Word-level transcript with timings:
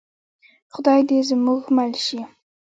خدای 0.73 1.01
دې 1.09 1.19
زموږ 1.29 1.61
مل 1.75 1.91
شي 2.05 2.19